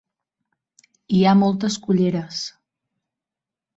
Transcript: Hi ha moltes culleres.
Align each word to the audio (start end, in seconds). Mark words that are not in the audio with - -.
Hi 1.17 1.21
ha 1.31 1.35
moltes 1.41 1.77
culleres. 1.85 2.43